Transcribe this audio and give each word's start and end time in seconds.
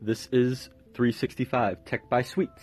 This 0.00 0.28
is 0.30 0.70
365 0.94 1.84
Tech 1.84 2.08
by 2.08 2.22
Sweets. 2.22 2.62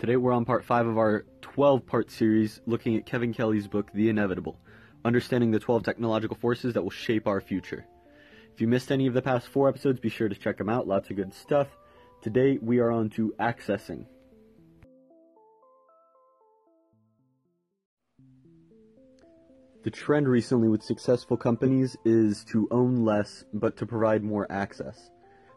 Today 0.00 0.16
we're 0.16 0.32
on 0.32 0.44
part 0.44 0.64
5 0.64 0.88
of 0.88 0.98
our 0.98 1.24
12 1.40 1.86
part 1.86 2.10
series 2.10 2.60
looking 2.66 2.96
at 2.96 3.06
Kevin 3.06 3.32
Kelly's 3.32 3.68
book, 3.68 3.92
The 3.94 4.08
Inevitable 4.08 4.58
Understanding 5.04 5.52
the 5.52 5.60
12 5.60 5.84
Technological 5.84 6.36
Forces 6.36 6.74
That 6.74 6.82
Will 6.82 6.90
Shape 6.90 7.28
Our 7.28 7.40
Future. 7.40 7.86
If 8.52 8.60
you 8.60 8.66
missed 8.66 8.90
any 8.90 9.06
of 9.06 9.14
the 9.14 9.22
past 9.22 9.46
four 9.46 9.68
episodes, 9.68 10.00
be 10.00 10.08
sure 10.08 10.28
to 10.28 10.34
check 10.34 10.58
them 10.58 10.68
out. 10.68 10.88
Lots 10.88 11.10
of 11.10 11.16
good 11.16 11.32
stuff. 11.32 11.68
Today 12.22 12.58
we 12.60 12.80
are 12.80 12.90
on 12.90 13.08
to 13.10 13.32
accessing. 13.38 14.06
The 19.84 19.90
trend 19.92 20.26
recently 20.26 20.66
with 20.66 20.82
successful 20.82 21.36
companies 21.36 21.96
is 22.04 22.42
to 22.46 22.66
own 22.72 23.04
less 23.04 23.44
but 23.52 23.76
to 23.76 23.86
provide 23.86 24.24
more 24.24 24.50
access. 24.50 25.10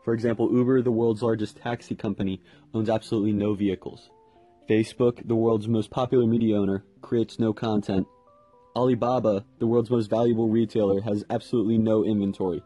For 0.08 0.14
example, 0.14 0.50
Uber, 0.50 0.84
the 0.84 0.90
world's 0.90 1.22
largest 1.22 1.58
taxi 1.58 1.94
company, 1.94 2.42
owns 2.74 2.90
absolutely 2.90 3.34
no 3.34 3.56
vehicles. 3.56 4.10
Facebook, 4.70 5.28
the 5.28 5.36
world's 5.36 5.68
most 5.68 5.90
popular 5.90 6.26
media 6.26 6.56
owner, 6.56 6.86
creates 7.02 7.40
no 7.40 7.52
content. 7.52 8.08
Alibaba, 8.74 9.44
the 9.60 9.68
world's 9.68 9.90
most 9.90 10.10
valuable 10.10 10.48
retailer, 10.48 11.02
has 11.02 11.26
absolutely 11.30 11.78
no 11.78 12.06
inventory. 12.06 12.64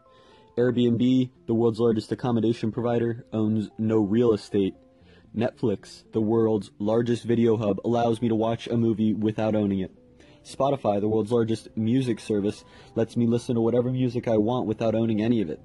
Airbnb, 0.56 1.30
the 1.46 1.54
world's 1.54 1.80
largest 1.80 2.12
accommodation 2.12 2.70
provider, 2.70 3.26
owns 3.32 3.70
no 3.76 3.98
real 3.98 4.32
estate. 4.34 4.76
Netflix, 5.36 6.04
the 6.12 6.20
world's 6.20 6.70
largest 6.78 7.24
video 7.24 7.56
hub, 7.56 7.80
allows 7.84 8.22
me 8.22 8.28
to 8.28 8.36
watch 8.36 8.68
a 8.68 8.76
movie 8.76 9.14
without 9.14 9.56
owning 9.56 9.80
it. 9.80 9.90
Spotify, 10.44 11.00
the 11.00 11.08
world's 11.08 11.32
largest 11.32 11.76
music 11.76 12.20
service, 12.20 12.64
lets 12.94 13.16
me 13.16 13.26
listen 13.26 13.56
to 13.56 13.60
whatever 13.60 13.90
music 13.90 14.28
I 14.28 14.36
want 14.36 14.68
without 14.68 14.94
owning 14.94 15.20
any 15.20 15.40
of 15.40 15.50
it. 15.50 15.60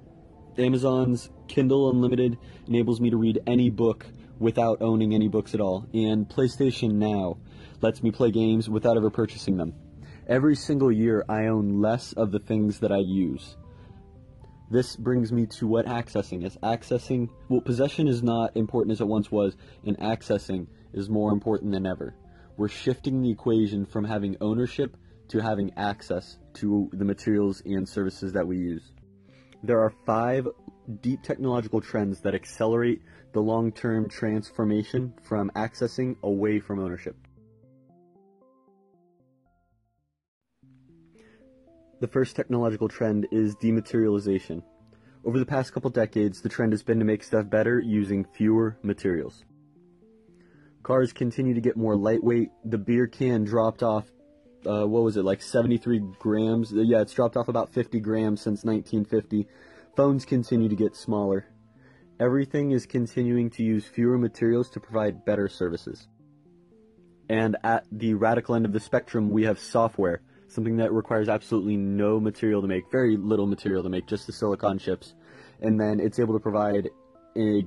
Amazon's 0.58 1.30
Kindle 1.46 1.90
Unlimited 1.90 2.38
enables 2.66 3.00
me 3.00 3.10
to 3.10 3.16
read 3.16 3.40
any 3.46 3.70
book 3.70 4.06
without 4.38 4.82
owning 4.82 5.14
any 5.14 5.28
books 5.28 5.54
at 5.54 5.60
all. 5.60 5.86
And 5.92 6.28
PlayStation 6.28 6.94
Now 6.94 7.38
lets 7.80 8.02
me 8.02 8.10
play 8.10 8.30
games 8.30 8.68
without 8.68 8.96
ever 8.96 9.10
purchasing 9.10 9.56
them. 9.56 9.74
Every 10.26 10.56
single 10.56 10.92
year, 10.92 11.24
I 11.28 11.46
own 11.46 11.80
less 11.80 12.12
of 12.12 12.32
the 12.32 12.38
things 12.38 12.80
that 12.80 12.92
I 12.92 12.98
use. 12.98 13.56
This 14.70 14.96
brings 14.96 15.32
me 15.32 15.46
to 15.46 15.66
what 15.66 15.86
accessing 15.86 16.44
is. 16.44 16.56
Accessing, 16.62 17.28
well, 17.48 17.62
possession 17.62 18.06
is 18.08 18.22
not 18.22 18.56
important 18.56 18.92
as 18.92 19.00
it 19.00 19.06
once 19.06 19.30
was, 19.30 19.56
and 19.86 19.98
accessing 19.98 20.66
is 20.92 21.08
more 21.08 21.32
important 21.32 21.72
than 21.72 21.86
ever 21.86 22.14
we're 22.58 22.68
shifting 22.68 23.22
the 23.22 23.30
equation 23.30 23.86
from 23.86 24.04
having 24.04 24.36
ownership 24.40 24.96
to 25.28 25.38
having 25.38 25.72
access 25.76 26.38
to 26.54 26.90
the 26.92 27.04
materials 27.04 27.62
and 27.64 27.88
services 27.88 28.32
that 28.32 28.46
we 28.46 28.58
use. 28.58 28.82
There 29.62 29.80
are 29.80 29.92
five 30.06 30.46
deep 31.00 31.22
technological 31.22 31.80
trends 31.80 32.20
that 32.20 32.34
accelerate 32.34 33.02
the 33.32 33.40
long 33.40 33.72
term 33.72 34.08
transformation 34.08 35.12
from 35.22 35.50
accessing 35.56 36.16
away 36.22 36.60
from 36.60 36.78
ownership. 36.78 37.16
The 42.00 42.06
first 42.06 42.36
technological 42.36 42.88
trend 42.88 43.26
is 43.32 43.56
dematerialization. 43.56 44.62
Over 45.24 45.40
the 45.40 45.46
past 45.46 45.72
couple 45.72 45.90
decades, 45.90 46.40
the 46.40 46.48
trend 46.48 46.72
has 46.72 46.84
been 46.84 47.00
to 47.00 47.04
make 47.04 47.24
stuff 47.24 47.50
better 47.50 47.80
using 47.80 48.24
fewer 48.24 48.78
materials. 48.82 49.44
Cars 50.84 51.12
continue 51.12 51.54
to 51.54 51.60
get 51.60 51.76
more 51.76 51.96
lightweight. 51.96 52.50
The 52.64 52.78
beer 52.78 53.08
can 53.08 53.42
dropped 53.42 53.82
off, 53.82 54.06
uh, 54.66 54.86
what 54.86 55.02
was 55.02 55.16
it, 55.16 55.24
like 55.24 55.42
73 55.42 56.00
grams? 56.18 56.72
Yeah, 56.72 57.00
it's 57.00 57.12
dropped 57.12 57.36
off 57.36 57.48
about 57.48 57.72
50 57.72 58.00
grams 58.00 58.40
since 58.40 58.64
1950. 58.64 59.46
Phones 59.96 60.24
continue 60.24 60.68
to 60.68 60.76
get 60.76 60.96
smaller. 60.96 61.46
Everything 62.20 62.72
is 62.72 62.86
continuing 62.86 63.50
to 63.50 63.62
use 63.62 63.86
fewer 63.86 64.18
materials 64.18 64.70
to 64.70 64.80
provide 64.80 65.24
better 65.24 65.48
services. 65.48 66.08
And 67.28 67.56
at 67.62 67.84
the 67.92 68.14
radical 68.14 68.54
end 68.54 68.64
of 68.64 68.72
the 68.72 68.80
spectrum, 68.80 69.30
we 69.30 69.44
have 69.44 69.58
software, 69.58 70.22
something 70.48 70.78
that 70.78 70.92
requires 70.92 71.28
absolutely 71.28 71.76
no 71.76 72.18
material 72.18 72.62
to 72.62 72.68
make, 72.68 72.90
very 72.90 73.16
little 73.16 73.46
material 73.46 73.82
to 73.82 73.88
make, 73.88 74.06
just 74.06 74.26
the 74.26 74.32
silicon 74.32 74.78
chips. 74.78 75.14
And 75.60 75.80
then 75.80 76.00
it's 76.00 76.18
able 76.18 76.34
to 76.34 76.40
provide 76.40 76.88
a 77.36 77.64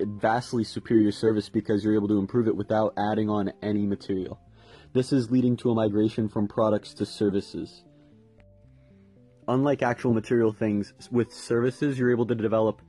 vastly 0.00 0.64
superior 0.64 1.12
service 1.12 1.48
because 1.48 1.84
you're 1.84 1.94
able 1.94 2.08
to 2.08 2.18
improve 2.18 2.48
it 2.48 2.56
without 2.56 2.94
adding 2.96 3.28
on 3.28 3.52
any 3.62 3.86
material. 3.86 4.40
This 4.92 5.12
is 5.12 5.30
leading 5.30 5.56
to 5.58 5.70
a 5.70 5.74
migration 5.74 6.28
from 6.28 6.48
products 6.48 6.94
to 6.94 7.06
services. 7.06 7.84
Unlike 9.48 9.82
actual 9.82 10.12
material 10.12 10.52
things, 10.52 10.92
with 11.10 11.32
services, 11.32 11.98
you're 11.98 12.10
able 12.10 12.26
to 12.26 12.34
develop 12.34 12.80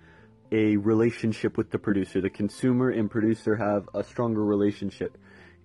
a 0.52 0.78
relationship 0.78 1.58
with 1.58 1.72
the 1.72 1.80
producer. 1.80 2.22
The 2.22 2.30
consumer 2.30 2.90
and 2.90 3.10
producer 3.10 3.56
have 3.56 3.90
a 3.94 4.04
stronger 4.04 4.44
relationship. 4.44 5.18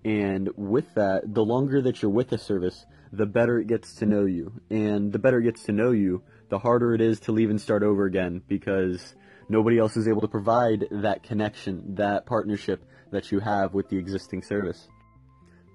And 0.03 0.49
with 0.55 0.93
that, 0.95 1.33
the 1.33 1.43
longer 1.43 1.81
that 1.81 2.01
you're 2.01 2.11
with 2.11 2.31
a 2.31 2.37
service, 2.37 2.85
the 3.11 3.25
better 3.25 3.59
it 3.59 3.67
gets 3.67 3.95
to 3.95 4.05
know 4.05 4.25
you. 4.25 4.53
And 4.69 5.11
the 5.11 5.19
better 5.19 5.39
it 5.39 5.43
gets 5.43 5.63
to 5.63 5.73
know 5.73 5.91
you, 5.91 6.23
the 6.49 6.59
harder 6.59 6.93
it 6.93 7.01
is 7.01 7.19
to 7.21 7.31
leave 7.31 7.49
and 7.49 7.59
start 7.59 7.83
over 7.83 8.05
again 8.05 8.41
because 8.47 9.13
Nobody 9.51 9.79
else 9.79 9.97
is 9.97 10.07
able 10.07 10.21
to 10.21 10.27
provide 10.27 10.85
that 10.91 11.23
connection, 11.23 11.95
that 11.95 12.27
partnership 12.27 12.85
that 13.11 13.31
you 13.31 13.39
have 13.39 13.73
with 13.73 13.89
the 13.89 13.97
existing 13.97 14.43
service. 14.43 14.87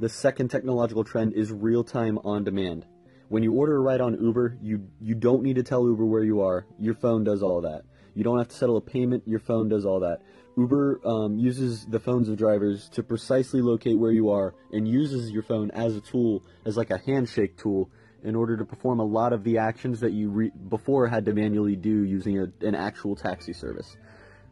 The 0.00 0.08
second 0.08 0.48
technological 0.48 1.04
trend 1.04 1.34
is 1.34 1.52
real-time 1.52 2.18
on-demand. 2.24 2.84
When 3.28 3.42
you 3.42 3.52
order 3.52 3.76
a 3.76 3.80
ride 3.80 4.00
on 4.00 4.20
Uber, 4.20 4.58
you, 4.60 4.88
you 5.00 5.14
don't 5.14 5.42
need 5.42 5.54
to 5.56 5.62
tell 5.62 5.86
Uber 5.86 6.04
where 6.04 6.24
you 6.24 6.40
are. 6.40 6.66
Your 6.78 6.94
phone 6.94 7.22
does 7.24 7.42
all 7.42 7.60
that. 7.62 7.82
You 8.14 8.24
don't 8.24 8.38
have 8.38 8.48
to 8.48 8.54
settle 8.54 8.76
a 8.76 8.80
payment. 8.80 9.22
Your 9.26 9.38
phone 9.38 9.68
does 9.68 9.86
all 9.86 10.00
that. 10.00 10.20
Uber 10.56 11.00
um, 11.04 11.38
uses 11.38 11.86
the 11.86 11.98
phones 11.98 12.28
of 12.28 12.36
drivers 12.36 12.88
to 12.90 13.02
precisely 13.02 13.60
locate 13.60 13.98
where 13.98 14.12
you 14.12 14.30
are 14.30 14.54
and 14.72 14.86
uses 14.86 15.30
your 15.30 15.42
phone 15.42 15.70
as 15.70 15.96
a 15.96 16.00
tool, 16.00 16.44
as 16.64 16.76
like 16.76 16.90
a 16.90 16.98
handshake 16.98 17.56
tool, 17.56 17.90
in 18.22 18.34
order 18.34 18.56
to 18.56 18.64
perform 18.64 19.00
a 19.00 19.04
lot 19.04 19.32
of 19.32 19.44
the 19.44 19.58
actions 19.58 20.00
that 20.00 20.12
you 20.12 20.30
re- 20.30 20.52
before 20.68 21.06
had 21.08 21.24
to 21.24 21.32
manually 21.32 21.76
do 21.76 22.04
using 22.04 22.38
a, 22.38 22.46
an 22.66 22.74
actual 22.74 23.14
taxi 23.16 23.52
service, 23.52 23.96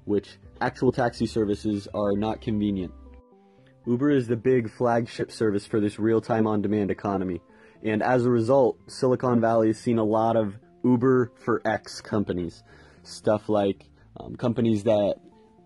which 0.04 0.38
actual 0.60 0.92
taxi 0.92 1.26
services 1.26 1.88
are 1.94 2.12
not 2.16 2.40
convenient. 2.40 2.92
Uber 3.86 4.10
is 4.10 4.28
the 4.28 4.36
big 4.36 4.70
flagship 4.70 5.32
service 5.32 5.66
for 5.66 5.80
this 5.80 5.98
real-time 5.98 6.46
on-demand 6.46 6.90
economy, 6.90 7.40
and 7.82 8.02
as 8.02 8.24
a 8.24 8.30
result, 8.30 8.78
Silicon 8.86 9.40
Valley 9.40 9.68
has 9.68 9.78
seen 9.78 9.98
a 9.98 10.04
lot 10.04 10.36
of 10.36 10.54
Uber 10.84 11.32
for 11.44 11.60
X 11.64 12.00
companies, 12.00 12.62
stuff 13.02 13.48
like 13.48 13.88
um, 14.20 14.36
companies 14.36 14.84
that 14.84 15.16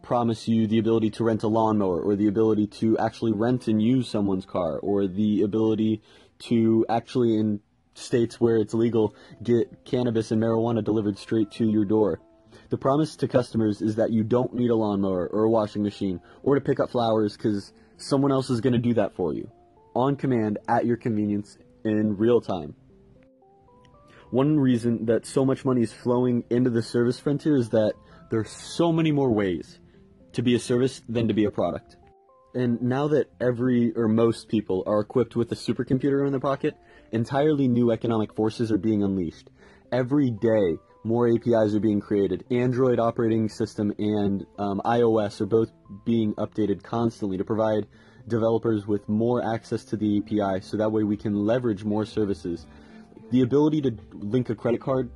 promise 0.02 0.48
you 0.48 0.66
the 0.66 0.78
ability 0.78 1.10
to 1.10 1.24
rent 1.24 1.42
a 1.42 1.48
lawnmower 1.48 2.00
or 2.00 2.16
the 2.16 2.28
ability 2.28 2.66
to 2.66 2.96
actually 2.96 3.32
rent 3.32 3.68
and 3.68 3.82
use 3.82 4.08
someone's 4.08 4.46
car 4.46 4.78
or 4.78 5.06
the 5.06 5.42
ability 5.42 6.00
to 6.38 6.86
actually 6.88 7.36
in 7.36 7.60
states 7.94 8.40
where 8.40 8.56
it's 8.56 8.72
legal 8.72 9.14
get 9.42 9.84
cannabis 9.84 10.30
and 10.30 10.40
marijuana 10.40 10.82
delivered 10.82 11.18
straight 11.18 11.50
to 11.50 11.66
your 11.66 11.84
door. 11.84 12.20
The 12.68 12.76
promise 12.76 13.16
to 13.16 13.28
customers 13.28 13.80
is 13.80 13.96
that 13.96 14.10
you 14.10 14.24
don't 14.24 14.54
need 14.54 14.70
a 14.70 14.74
lawnmower 14.74 15.28
or 15.28 15.44
a 15.44 15.50
washing 15.50 15.82
machine 15.82 16.20
or 16.42 16.54
to 16.54 16.60
pick 16.60 16.80
up 16.80 16.90
flowers 16.90 17.36
because 17.36 17.72
someone 17.96 18.32
else 18.32 18.50
is 18.50 18.60
going 18.60 18.72
to 18.72 18.78
do 18.78 18.94
that 18.94 19.14
for 19.14 19.32
you. 19.32 19.50
On 19.94 20.16
command, 20.16 20.58
at 20.68 20.84
your 20.84 20.96
convenience, 20.96 21.58
in 21.84 22.16
real 22.16 22.40
time. 22.40 22.74
One 24.30 24.58
reason 24.58 25.06
that 25.06 25.24
so 25.24 25.44
much 25.44 25.64
money 25.64 25.82
is 25.82 25.92
flowing 25.92 26.44
into 26.50 26.70
the 26.70 26.82
service 26.82 27.20
frontier 27.20 27.56
is 27.56 27.70
that 27.70 27.94
there 28.30 28.40
are 28.40 28.44
so 28.44 28.92
many 28.92 29.12
more 29.12 29.32
ways 29.32 29.78
to 30.32 30.42
be 30.42 30.54
a 30.54 30.58
service 30.58 31.00
than 31.08 31.28
to 31.28 31.34
be 31.34 31.44
a 31.44 31.50
product. 31.50 31.96
And 32.54 32.82
now 32.82 33.08
that 33.08 33.30
every 33.40 33.92
or 33.92 34.08
most 34.08 34.48
people 34.48 34.82
are 34.86 35.00
equipped 35.00 35.36
with 35.36 35.52
a 35.52 35.54
supercomputer 35.54 36.26
in 36.26 36.32
their 36.32 36.40
pocket, 36.40 36.74
entirely 37.12 37.68
new 37.68 37.92
economic 37.92 38.34
forces 38.34 38.72
are 38.72 38.78
being 38.78 39.02
unleashed. 39.02 39.50
Every 39.92 40.30
day, 40.30 40.78
more 41.06 41.28
APIs 41.28 41.74
are 41.74 41.80
being 41.80 42.00
created. 42.00 42.44
Android 42.50 42.98
operating 42.98 43.48
system 43.48 43.92
and 43.98 44.44
um, 44.58 44.82
iOS 44.84 45.40
are 45.40 45.46
both 45.46 45.70
being 46.04 46.34
updated 46.34 46.82
constantly 46.82 47.36
to 47.38 47.44
provide 47.44 47.86
developers 48.28 48.86
with 48.86 49.08
more 49.08 49.44
access 49.54 49.84
to 49.84 49.96
the 49.96 50.18
API 50.18 50.60
so 50.60 50.76
that 50.76 50.90
way 50.90 51.04
we 51.04 51.16
can 51.16 51.34
leverage 51.34 51.84
more 51.84 52.04
services. 52.04 52.66
The 53.30 53.42
ability 53.42 53.82
to 53.82 53.96
link 54.12 54.50
a 54.50 54.54
credit 54.54 54.80
card 54.80 55.10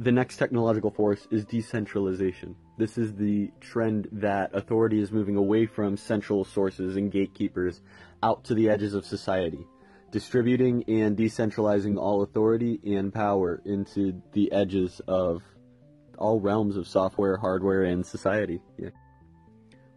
the 0.00 0.10
next 0.10 0.38
technological 0.38 0.90
force 0.90 1.28
is 1.30 1.44
decentralization. 1.44 2.56
This 2.78 2.98
is 2.98 3.14
the 3.14 3.52
trend 3.60 4.08
that 4.10 4.50
authority 4.52 5.00
is 5.00 5.12
moving 5.12 5.36
away 5.36 5.66
from 5.66 5.96
central 5.96 6.44
sources 6.44 6.96
and 6.96 7.12
gatekeepers 7.12 7.80
out 8.22 8.42
to 8.44 8.54
the 8.54 8.68
edges 8.68 8.94
of 8.94 9.06
society, 9.06 9.64
distributing 10.14 10.84
and 10.86 11.16
decentralizing 11.16 11.98
all 11.98 12.22
authority 12.22 12.78
and 12.84 13.12
power 13.12 13.60
into 13.64 14.22
the 14.32 14.52
edges 14.52 15.00
of 15.08 15.42
all 16.16 16.38
realms 16.38 16.76
of 16.76 16.86
software, 16.86 17.36
hardware, 17.36 17.82
and 17.82 18.06
society. 18.06 18.60
Yeah. 18.78 18.90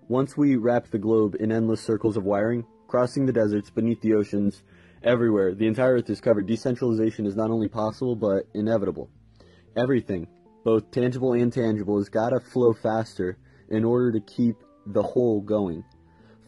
Once 0.07 0.35
we 0.35 0.55
wrap 0.55 0.87
the 0.87 0.97
globe 0.97 1.35
in 1.39 1.51
endless 1.51 1.81
circles 1.81 2.17
of 2.17 2.23
wiring, 2.23 2.65
crossing 2.87 3.27
the 3.27 3.31
deserts, 3.31 3.69
beneath 3.69 4.01
the 4.01 4.15
oceans, 4.15 4.63
everywhere, 5.03 5.53
the 5.53 5.67
entire 5.67 5.93
Earth 5.93 6.09
is 6.09 6.19
covered, 6.19 6.47
decentralization 6.47 7.27
is 7.27 7.35
not 7.35 7.51
only 7.51 7.67
possible 7.67 8.15
but 8.15 8.47
inevitable 8.55 9.11
everything, 9.77 10.27
both 10.65 10.89
tangible 10.89 11.33
and 11.33 11.53
tangible, 11.53 11.97
has 11.97 12.09
got 12.09 12.31
to 12.31 12.39
flow 12.39 12.73
faster 12.73 13.37
in 13.69 13.85
order 13.85 14.11
to 14.11 14.19
keep 14.21 14.55
the 14.87 15.03
whole 15.03 15.41
going. 15.41 15.83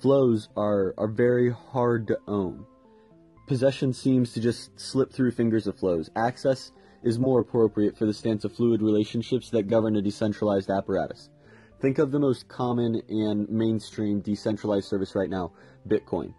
Flows 0.01 0.49
are, 0.57 0.95
are 0.97 1.07
very 1.07 1.51
hard 1.51 2.07
to 2.07 2.17
own. 2.27 2.65
Possession 3.49 3.93
seems 3.93 4.31
to 4.33 4.39
just 4.39 4.79
slip 4.79 5.11
through 5.11 5.31
fingers 5.31 5.65
of 5.65 5.75
flows. 5.75 6.11
Access 6.15 6.71
is 7.01 7.17
more 7.17 7.39
appropriate 7.39 7.97
for 7.97 8.05
the 8.05 8.13
stance 8.13 8.45
of 8.45 8.53
fluid 8.53 8.79
relationships 8.79 9.49
that 9.49 9.67
govern 9.67 9.95
a 9.95 10.03
decentralized 10.03 10.69
apparatus. 10.69 11.31
Think 11.81 11.97
of 11.97 12.11
the 12.11 12.19
most 12.19 12.47
common 12.47 13.01
and 13.09 13.49
mainstream 13.49 14.19
decentralized 14.19 14.87
service 14.87 15.15
right 15.15 15.31
now, 15.31 15.53
Bitcoin. 15.87 16.35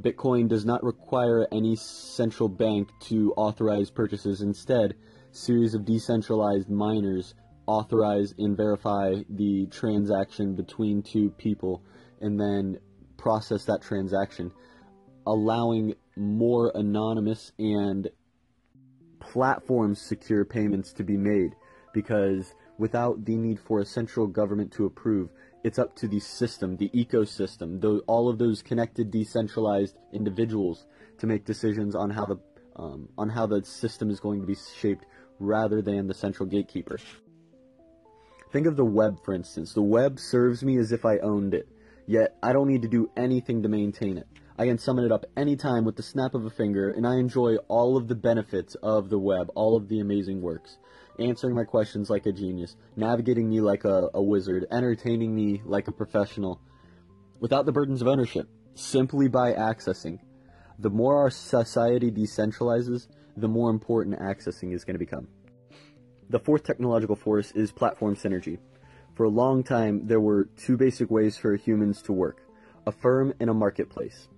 Bitcoin 0.00 0.48
does 0.48 0.64
not 0.64 0.82
require 0.82 1.46
any 1.52 1.76
central 1.76 2.48
bank 2.48 2.88
to 3.00 3.34
authorize 3.36 3.90
purchases. 3.90 4.40
Instead, 4.40 4.94
series 5.30 5.74
of 5.74 5.84
decentralized 5.84 6.70
miners 6.70 7.34
authorize 7.66 8.34
and 8.38 8.56
verify 8.56 9.16
the 9.28 9.66
transaction 9.66 10.54
between 10.54 11.02
two 11.02 11.28
people 11.32 11.82
and 12.22 12.40
then 12.40 12.78
process 13.18 13.66
that 13.66 13.82
transaction, 13.82 14.50
allowing 15.26 15.94
more 16.16 16.70
anonymous 16.74 17.52
and 17.58 18.08
platform 19.20 19.94
secure 19.94 20.44
payments 20.44 20.92
to 20.92 21.04
be 21.04 21.16
made 21.16 21.54
because 21.92 22.54
without 22.78 23.24
the 23.24 23.36
need 23.36 23.58
for 23.58 23.80
a 23.80 23.84
central 23.84 24.26
government 24.26 24.72
to 24.72 24.84
approve, 24.84 25.30
it's 25.62 25.78
up 25.78 25.96
to 25.96 26.08
the 26.08 26.20
system, 26.20 26.76
the 26.76 26.90
ecosystem, 26.90 27.80
the, 27.80 28.00
all 28.06 28.28
of 28.28 28.38
those 28.38 28.62
connected, 28.62 29.10
decentralized 29.10 29.96
individuals 30.12 30.86
to 31.18 31.26
make 31.26 31.44
decisions 31.44 31.94
on 31.94 32.10
how 32.10 32.26
the 32.26 32.38
um, 32.76 33.08
on 33.16 33.28
how 33.28 33.46
the 33.46 33.64
system 33.64 34.10
is 34.10 34.18
going 34.18 34.40
to 34.40 34.46
be 34.48 34.56
shaped, 34.80 35.06
rather 35.38 35.80
than 35.80 36.08
the 36.08 36.14
central 36.14 36.48
gatekeeper. 36.48 36.98
Think 38.52 38.66
of 38.66 38.76
the 38.76 38.84
web, 38.84 39.24
for 39.24 39.32
instance. 39.32 39.72
The 39.72 39.82
web 39.82 40.18
serves 40.18 40.64
me 40.64 40.78
as 40.78 40.92
if 40.92 41.04
I 41.04 41.18
owned 41.18 41.54
it, 41.54 41.68
yet 42.06 42.36
I 42.42 42.52
don't 42.52 42.68
need 42.68 42.82
to 42.82 42.88
do 42.88 43.10
anything 43.16 43.62
to 43.62 43.68
maintain 43.68 44.18
it. 44.18 44.26
I 44.56 44.66
can 44.66 44.78
summon 44.78 45.04
it 45.04 45.12
up 45.12 45.24
anytime 45.36 45.84
with 45.84 45.96
the 45.96 46.02
snap 46.02 46.34
of 46.34 46.44
a 46.44 46.50
finger, 46.50 46.90
and 46.90 47.06
I 47.06 47.16
enjoy 47.16 47.56
all 47.68 47.96
of 47.96 48.08
the 48.08 48.14
benefits 48.14 48.76
of 48.76 49.10
the 49.10 49.18
web, 49.18 49.50
all 49.54 49.76
of 49.76 49.88
the 49.88 50.00
amazing 50.00 50.42
works 50.42 50.78
answering 51.18 51.54
my 51.54 51.64
questions 51.64 52.10
like 52.10 52.26
a 52.26 52.32
genius, 52.32 52.76
navigating 52.96 53.48
me 53.48 53.60
like 53.60 53.84
a, 53.84 54.10
a 54.14 54.22
wizard, 54.22 54.66
entertaining 54.70 55.34
me 55.34 55.62
like 55.64 55.88
a 55.88 55.92
professional, 55.92 56.60
without 57.40 57.66
the 57.66 57.72
burdens 57.72 58.02
of 58.02 58.08
ownership, 58.08 58.48
simply 58.74 59.28
by 59.28 59.52
accessing. 59.52 60.18
The 60.78 60.90
more 60.90 61.18
our 61.18 61.30
society 61.30 62.10
decentralizes, 62.10 63.08
the 63.36 63.48
more 63.48 63.70
important 63.70 64.18
accessing 64.18 64.74
is 64.74 64.84
going 64.84 64.94
to 64.94 64.98
become. 64.98 65.28
The 66.30 66.40
fourth 66.40 66.64
technological 66.64 67.16
force 67.16 67.52
is 67.52 67.70
platform 67.70 68.16
synergy. 68.16 68.58
For 69.14 69.24
a 69.24 69.28
long 69.28 69.62
time, 69.62 70.06
there 70.06 70.20
were 70.20 70.48
two 70.56 70.76
basic 70.76 71.10
ways 71.10 71.36
for 71.36 71.54
humans 71.54 72.02
to 72.02 72.12
work 72.12 72.40
a 72.86 72.92
firm 72.92 73.32
and 73.40 73.48
a 73.48 73.54
marketplace. 73.54 74.28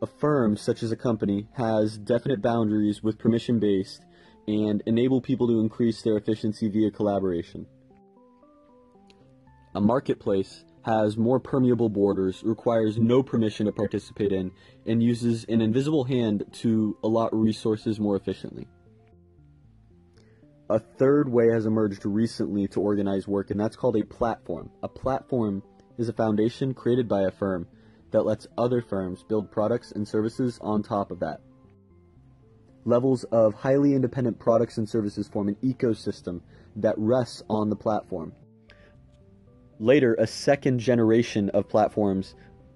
A 0.00 0.06
firm, 0.06 0.56
such 0.56 0.84
as 0.84 0.92
a 0.92 0.96
company, 0.96 1.48
has 1.54 1.98
definite 1.98 2.40
boundaries 2.40 3.02
with 3.02 3.18
permission 3.18 3.58
based 3.58 4.04
and 4.46 4.82
enable 4.86 5.20
people 5.20 5.48
to 5.48 5.60
increase 5.60 6.02
their 6.02 6.16
efficiency 6.16 6.68
via 6.68 6.90
collaboration. 6.90 7.66
A 9.74 9.80
marketplace 9.80 10.64
has 10.82 11.16
more 11.16 11.40
permeable 11.40 11.88
borders, 11.88 12.42
requires 12.44 12.96
no 12.96 13.22
permission 13.22 13.66
to 13.66 13.72
participate 13.72 14.32
in, 14.32 14.52
and 14.86 15.02
uses 15.02 15.44
an 15.48 15.60
invisible 15.60 16.04
hand 16.04 16.44
to 16.52 16.96
allot 17.02 17.34
resources 17.34 17.98
more 17.98 18.16
efficiently. 18.16 18.68
A 20.70 20.78
third 20.78 21.28
way 21.28 21.48
has 21.48 21.66
emerged 21.66 22.06
recently 22.06 22.68
to 22.68 22.80
organize 22.80 23.26
work, 23.26 23.50
and 23.50 23.58
that's 23.58 23.76
called 23.76 23.96
a 23.96 24.04
platform. 24.04 24.70
A 24.82 24.88
platform 24.88 25.62
is 25.98 26.08
a 26.08 26.12
foundation 26.12 26.72
created 26.72 27.08
by 27.08 27.22
a 27.22 27.30
firm 27.30 27.66
that 28.10 28.22
lets 28.22 28.46
other 28.56 28.80
firms 28.80 29.22
build 29.22 29.50
products 29.50 29.92
and 29.92 30.06
services 30.06 30.58
on 30.62 30.82
top 30.82 31.10
of 31.10 31.20
that 31.20 31.40
levels 32.88 33.24
of 33.24 33.54
highly 33.54 33.94
independent 33.94 34.38
products 34.38 34.78
and 34.78 34.88
services 34.88 35.28
form 35.28 35.48
an 35.48 35.56
ecosystem 35.62 36.40
that 36.76 36.94
rests 36.96 37.42
on 37.48 37.68
the 37.68 37.76
platform. 37.76 38.32
Later, 39.78 40.14
a 40.14 40.26
second 40.26 40.80
generation 40.80 41.50
of 41.50 41.68
platforms 41.68 42.34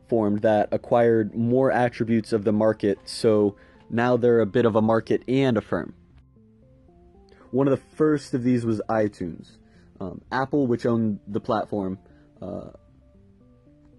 formed 0.08 0.42
that 0.42 0.68
acquired 0.70 1.34
more 1.34 1.72
attributes 1.72 2.32
of 2.32 2.44
the 2.44 2.52
market, 2.52 2.98
so 3.04 3.56
now 3.90 4.16
they're 4.16 4.40
a 4.40 4.46
bit 4.46 4.66
of 4.66 4.76
a 4.76 4.82
market 4.82 5.22
and 5.26 5.56
a 5.56 5.60
firm. 5.60 5.94
One 7.50 7.66
of 7.66 7.72
the 7.72 7.96
first 7.96 8.34
of 8.34 8.42
these 8.42 8.64
was 8.64 8.80
iTunes. 8.88 9.56
Um, 10.00 10.20
Apple, 10.30 10.66
which 10.66 10.86
owned 10.86 11.20
the 11.26 11.40
platform, 11.40 11.98
uh, 12.40 12.70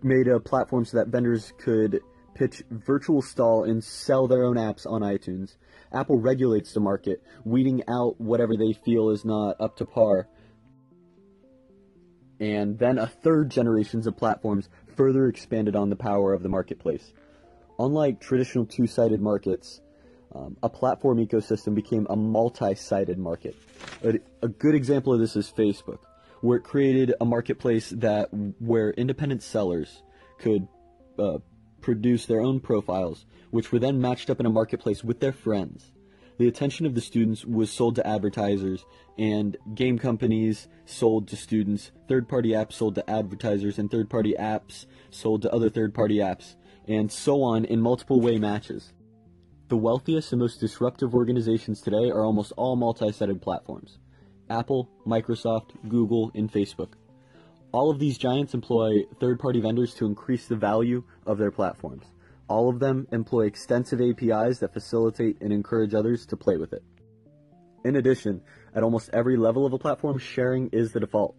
made 0.04 0.28
a 0.28 0.40
platform 0.40 0.86
so 0.86 0.98
that 0.98 1.08
vendors 1.08 1.54
could 1.58 2.02
pitch 2.36 2.64
virtual 2.70 3.22
stall 3.22 3.64
and 3.64 3.84
sell 3.84 4.28
their 4.28 4.44
own 4.44 4.56
apps 4.56 4.86
on 4.86 5.02
iTunes. 5.02 5.56
Apple 5.92 6.20
regulates 6.20 6.74
the 6.74 6.80
market, 6.80 7.22
weeding 7.44 7.84
out 7.88 8.20
whatever 8.20 8.56
they 8.58 8.74
feel 8.74 9.10
is 9.10 9.24
not 9.24 9.56
up 9.60 9.78
to 9.78 9.86
par. 9.86 10.28
And 12.40 12.78
then 12.80 12.98
a 12.98 13.08
third 13.08 13.52
generations 13.52 14.08
of 14.08 14.18
platforms 14.18 14.68
further 14.96 15.28
expanded 15.28 15.76
on 15.76 15.90
the 15.90 15.96
power 15.96 16.34
of 16.34 16.44
the 16.44 16.50
marketplace. 16.50 17.14
Unlike 17.80 18.20
traditional 18.20 18.66
two-sided 18.66 19.22
markets, 19.22 19.82
um, 20.36 20.58
a 20.64 20.70
platform 20.70 21.20
ecosystem 21.20 21.76
became 21.76 22.08
a 22.10 22.16
multi-sided 22.16 23.20
market. 23.20 23.56
A, 24.04 24.20
a 24.42 24.48
good 24.48 24.74
example 24.74 25.14
of 25.14 25.20
this 25.20 25.36
is 25.36 25.52
Facebook, 25.52 26.00
where 26.44 26.58
it 26.58 26.64
created 26.64 27.14
a 27.22 27.26
marketplace 27.26 27.90
that 27.92 28.28
where 28.60 28.92
independent 28.92 29.42
sellers 29.42 30.04
could 30.40 30.68
uh, 31.18 31.38
produce 31.80 32.26
their 32.26 32.42
own 32.42 32.60
profiles, 32.60 33.26
which 33.52 33.72
were 33.72 33.80
then 33.80 34.02
matched 34.02 34.30
up 34.30 34.42
in 34.42 34.46
a 34.46 34.50
marketplace 34.50 35.06
with 35.06 35.22
their 35.22 35.32
friends. 35.32 35.94
The 36.38 36.50
attention 36.50 36.86
of 36.86 36.96
the 36.96 37.02
students 37.02 37.46
was 37.46 37.72
sold 37.72 37.96
to 37.96 38.06
advertisers, 38.06 38.84
and 39.18 39.56
game 39.74 39.98
companies 39.98 40.68
sold 40.84 41.30
to 41.30 41.38
students, 41.38 41.92
third 42.10 42.28
party 42.28 42.50
apps 42.50 42.74
sold 42.74 42.96
to 42.96 43.10
advertisers, 43.10 43.80
and 43.80 43.90
third 43.90 44.10
party 44.10 44.36
apps 44.38 44.86
sold 45.12 45.44
to 45.44 45.54
other 45.54 45.70
third 45.70 45.94
party 45.94 46.18
apps, 46.18 46.58
and 46.90 47.10
so 47.10 47.42
on 47.42 47.64
in 47.64 47.80
multiple 47.80 48.20
way 48.20 48.38
matches. 48.38 48.92
The 49.70 49.78
wealthiest 49.78 50.34
and 50.34 50.42
most 50.42 50.60
disruptive 50.60 51.16
organizations 51.16 51.80
today 51.80 52.10
are 52.10 52.26
almost 52.26 52.52
all 52.58 52.76
multi 52.76 53.14
sided 53.14 53.42
platforms 53.42 54.00
Apple, 54.50 54.90
Microsoft, 55.06 55.72
Google, 55.88 56.32
and 56.36 56.52
Facebook. 56.52 56.94
All 57.72 57.90
of 57.90 58.00
these 58.00 58.18
giants 58.18 58.54
employ 58.54 59.04
third 59.20 59.40
party 59.40 59.60
vendors 59.60 59.94
to 59.96 60.06
increase 60.06 60.48
the 60.48 60.56
value 60.56 61.04
of 61.26 61.38
their 61.38 61.52
platforms. 61.52 62.06
All 62.48 62.70
of 62.70 62.80
them 62.80 63.08
employ 63.12 63.46
extensive 63.46 64.00
APIs 64.00 64.60
that 64.60 64.74
facilitate 64.74 65.42
and 65.42 65.52
encourage 65.52 65.96
others 65.96 66.26
to 66.28 66.38
play 66.38 66.58
with 66.58 66.74
it. 66.74 66.84
In 67.84 67.96
addition, 67.96 68.42
at 68.76 68.84
almost 68.84 69.10
every 69.12 69.38
level 69.38 69.66
of 69.66 69.74
a 69.74 69.80
platform, 69.80 70.18
sharing 70.18 70.70
is 70.70 70.92
the 70.92 71.00
default. 71.00 71.36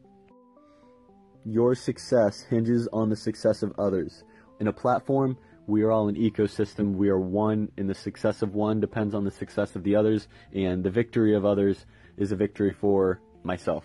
Your 1.45 1.75
success 1.75 2.43
hinges 2.43 2.89
on 2.93 3.11
the 3.11 3.17
success 3.17 3.63
of 3.63 3.73
others. 3.79 4.25
In 4.61 4.69
a 4.69 4.73
platform, 4.73 5.37
we 5.67 5.83
are 5.83 5.93
all 5.93 6.09
an 6.09 6.17
ecosystem. 6.17 6.95
We 6.95 7.09
are 7.09 7.19
one, 7.19 7.71
and 7.77 7.89
the 7.89 7.95
success 7.95 8.43
of 8.43 8.55
one 8.55 8.81
depends 8.81 9.15
on 9.15 9.25
the 9.25 9.31
success 9.31 9.77
of 9.77 9.83
the 9.83 9.97
others, 9.97 10.29
and 10.53 10.83
the 10.83 10.91
victory 10.91 11.35
of 11.35 11.45
others 11.45 11.87
is 12.17 12.33
a 12.33 12.37
victory 12.37 12.73
for 12.73 13.21
myself. 13.43 13.85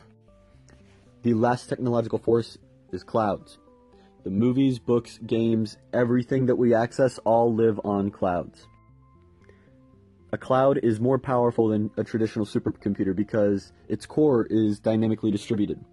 The 1.24 1.34
last 1.34 1.68
technological 1.68 2.20
force 2.20 2.58
is 2.92 3.04
clouds. 3.04 3.58
The 4.24 4.30
movies, 4.30 4.80
books, 4.80 5.18
games, 5.26 5.78
everything 5.94 6.46
that 6.48 6.56
we 6.56 6.74
access 6.74 7.18
all 7.20 7.54
live 7.54 7.80
on 7.84 8.12
clouds. 8.12 8.68
A 10.32 10.38
cloud 10.38 10.80
is 10.84 11.00
more 11.00 11.18
powerful 11.18 11.70
than 11.70 11.90
a 11.98 12.04
traditional 12.04 12.46
supercomputer 12.46 13.16
because 13.16 13.72
its 13.88 14.06
core 14.06 14.46
is 14.50 14.80
dynamically 14.80 15.32
distributed. 15.32 15.84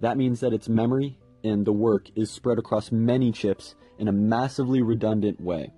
That 0.00 0.16
means 0.16 0.40
that 0.40 0.52
its 0.52 0.68
memory 0.68 1.18
and 1.42 1.66
the 1.66 1.72
work 1.72 2.08
is 2.14 2.30
spread 2.30 2.58
across 2.58 2.92
many 2.92 3.32
chips 3.32 3.74
in 3.98 4.08
a 4.08 4.12
massively 4.12 4.82
redundant 4.82 5.40
way. 5.40 5.72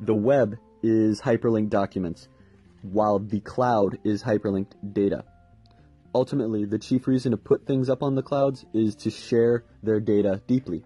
The 0.00 0.14
web 0.14 0.56
is 0.82 1.20
hyperlinked 1.20 1.70
documents, 1.70 2.28
while 2.92 3.18
the 3.18 3.40
cloud 3.40 3.98
is 4.04 4.22
hyperlinked 4.22 4.72
data. 4.92 5.24
Ultimately, 6.14 6.64
the 6.64 6.78
chief 6.78 7.06
reason 7.06 7.32
to 7.32 7.36
put 7.36 7.66
things 7.66 7.90
up 7.90 8.02
on 8.02 8.14
the 8.14 8.22
clouds 8.22 8.64
is 8.72 8.94
to 8.96 9.10
share 9.10 9.64
their 9.82 10.00
data 10.00 10.40
deeply. 10.46 10.84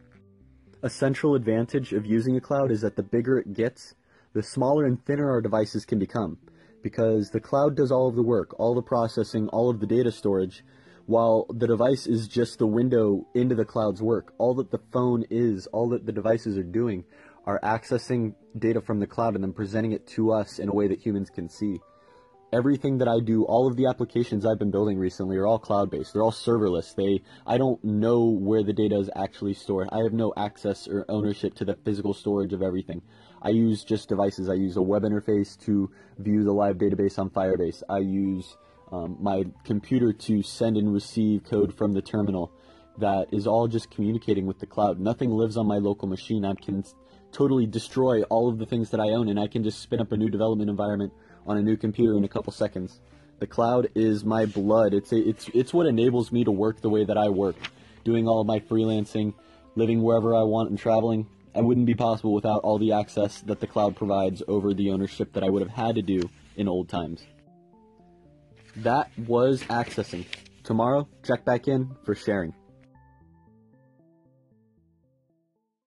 A 0.83 0.91
central 0.91 1.35
advantage 1.35 1.93
of 1.93 2.07
using 2.07 2.37
a 2.37 2.41
cloud 2.41 2.71
is 2.71 2.81
that 2.81 2.97
the 2.97 3.03
bigger 3.03 3.39
it 3.39 3.53
gets, 3.53 3.95
the 4.33 4.43
smaller 4.43 4.87
and 4.87 5.05
thinner 5.05 5.31
our 5.31 5.41
devices 5.41 5.85
can 5.85 5.99
become, 5.99 6.39
because 6.83 7.31
the 7.31 7.41
cloud 7.41 7.77
does 7.77 7.93
all 7.93 8.09
of 8.09 8.17
the 8.17 8.23
work, 8.23 8.59
all 8.59 8.75
the 8.75 8.83
processing, 8.83 9.49
all 9.49 9.71
of 9.71 9.79
the 9.79 9.87
data 9.87 10.11
storage, 10.11 10.65
while 11.07 11.47
the 11.51 11.67
device 11.67 12.07
is 12.07 12.29
just 12.29 12.59
the 12.59 12.67
window 12.67 13.27
into 13.35 13.55
the 13.55 13.65
cloud's 13.65 14.01
work. 14.01 14.33
All 14.39 14.55
that 14.55 14.71
the 14.71 14.81
phone 14.93 15.25
is, 15.29 15.67
all 15.69 15.89
that 15.91 16.07
the 16.07 16.13
devices 16.13 16.57
are 16.57 16.63
doing, 16.63 17.05
are 17.47 17.61
accessing 17.63 18.35
data 18.59 18.81
from 18.81 19.01
the 19.01 19.07
cloud 19.07 19.35
and 19.35 19.43
then 19.43 19.53
presenting 19.53 19.93
it 19.93 20.07
to 20.07 20.33
us 20.33 20.59
in 20.59 20.69
a 20.69 20.73
way 20.73 20.89
that 20.89 21.01
humans 21.01 21.31
can 21.31 21.49
see. 21.49 21.81
Everything 22.53 22.99
that 22.99 23.09
I 23.09 23.21
do, 23.21 23.45
all 23.45 23.67
of 23.67 23.77
the 23.77 23.87
applications 23.87 24.45
I've 24.45 24.59
been 24.59 24.71
building 24.71 24.99
recently 24.99 25.37
are 25.37 25.47
all 25.47 25.59
cloud-based. 25.59 26.13
They're 26.13 26.23
all 26.23 26.33
serverless. 26.33 26.95
They, 26.95 27.23
I 27.47 27.59
don't 27.59 27.83
know 27.85 28.25
where 28.25 28.63
the 28.63 28.73
data 28.73 28.99
is 28.99 29.11
actually 29.15 29.55
stored. 29.55 29.89
I 29.93 29.99
have 29.99 30.13
no 30.13 30.33
access 30.37 30.89
or 30.89 31.05
ownership 31.09 31.55
to 31.57 31.65
the 31.65 31.77
physical 31.85 32.15
storage 32.15 32.53
of 32.53 32.63
everything. 32.63 33.03
I 33.43 33.51
use 33.51 33.85
just 33.85 34.09
devices. 34.09 34.49
I 34.49 34.55
use 34.55 34.77
a 34.77 34.83
web 34.83 35.03
interface 35.03 35.59
to 35.65 35.91
view 36.19 36.45
the 36.45 36.53
live 36.53 36.77
database 36.77 37.19
on 37.19 37.31
Firebase. 37.31 37.83
I 37.89 37.99
use 37.99 38.57
um, 38.93 39.17
my 39.21 39.45
computer 39.65 40.13
to 40.13 40.43
send 40.43 40.77
and 40.77 40.93
receive 40.93 41.45
code 41.45 41.75
from 41.75 41.93
the 41.93 42.03
terminal 42.03 42.53
that 42.99 43.33
is 43.33 43.47
all 43.47 43.67
just 43.67 43.91
communicating 43.91 44.47
with 44.47 44.59
the 44.59 44.67
cloud. 44.67 45.01
Nothing 45.01 45.31
lives 45.31 45.57
on 45.57 45.67
my 45.67 45.79
local 45.79 46.09
machine. 46.09 46.45
I 46.45 46.55
can 46.55 46.85
totally 47.33 47.67
destroy 47.67 48.23
all 48.25 48.49
of 48.49 48.59
the 48.59 48.67
things 48.67 48.91
that 48.91 49.01
I 49.01 49.11
own 49.11 49.29
and 49.29 49.39
I 49.39 49.47
can 49.47 49.63
just 49.63 49.81
spin 49.81 50.01
up 50.01 50.13
a 50.13 50.17
new 50.17 50.29
development 50.29 50.69
environment 50.69 51.13
on 51.51 51.59
a 51.59 51.63
new 51.63 51.77
computer 51.77 52.17
in 52.17 52.23
a 52.23 52.29
couple 52.29 52.53
seconds. 52.53 53.01
The 53.41 53.47
cloud 53.47 53.89
is 53.97 54.25
my 54.25 54.47
blood. 54.47 54.95
It's 54.95 55.13
a, 55.13 55.19
it's 55.19 55.49
it's 55.53 55.75
what 55.75 55.87
enables 55.87 56.31
me 56.31 56.45
to 56.45 56.53
work 56.53 56.81
the 56.81 56.89
way 56.89 57.05
that 57.05 57.19
I 57.19 57.29
work, 57.29 57.57
doing 58.05 58.29
all 58.29 58.41
of 58.41 58.47
my 58.47 58.61
freelancing, 58.61 59.35
living 59.75 60.01
wherever 60.03 60.37
I 60.37 60.43
want 60.43 60.71
and 60.71 60.79
traveling. 60.79 61.27
It 61.55 61.65
wouldn't 61.65 61.87
be 61.87 61.95
possible 61.95 62.33
without 62.33 62.63
all 62.63 62.79
the 62.79 62.93
access 62.93 63.41
that 63.41 63.59
the 63.59 63.67
cloud 63.67 63.97
provides 63.97 64.43
over 64.47 64.73
the 64.73 64.91
ownership 64.93 65.33
that 65.33 65.43
I 65.43 65.49
would 65.49 65.63
have 65.63 65.73
had 65.73 65.97
to 65.97 66.03
do 66.03 66.31
in 66.57 66.69
old 66.69 66.89
times. 66.89 67.25
That 68.77 69.11
was 69.27 69.63
accessing. 69.65 70.27
Tomorrow, 70.63 71.09
check 71.25 71.45
back 71.45 71.67
in 71.67 71.97
for 72.05 72.15
sharing. 72.15 72.55